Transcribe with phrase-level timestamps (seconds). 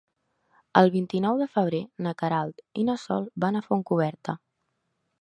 [0.79, 4.41] El vint-i-nou de febrer na Queralt i na Sol van a Fontcoberta.